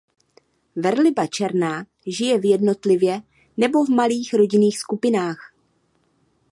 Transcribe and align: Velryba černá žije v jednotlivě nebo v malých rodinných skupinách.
Velryba 0.75 1.27
černá 1.27 1.85
žije 2.07 2.37
v 2.39 2.45
jednotlivě 2.45 3.21
nebo 3.57 3.85
v 3.85 3.89
malých 3.89 4.33
rodinných 4.33 4.79
skupinách. 4.79 5.53